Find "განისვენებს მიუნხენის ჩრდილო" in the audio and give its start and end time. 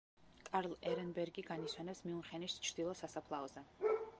1.49-2.99